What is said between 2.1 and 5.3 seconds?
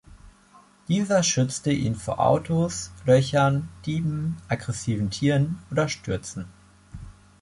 Autos, Löchern, Dieben, aggressiven